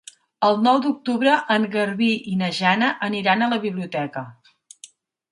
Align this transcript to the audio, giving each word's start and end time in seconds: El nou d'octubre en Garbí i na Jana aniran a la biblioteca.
El 0.45 0.55
nou 0.67 0.77
d'octubre 0.85 1.33
en 1.55 1.67
Garbí 1.75 2.07
i 2.31 2.33
na 2.39 2.49
Jana 2.59 2.89
aniran 3.09 3.43
a 3.43 3.51
la 3.53 3.59
biblioteca. 3.67 4.25